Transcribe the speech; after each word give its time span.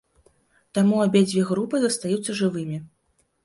Таму 0.77 1.03
абедзве 1.03 1.45
групы 1.51 1.85
застаюцца 1.87 2.39
жывымі. 2.43 2.85